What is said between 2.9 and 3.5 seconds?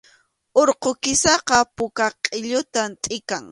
tʼikan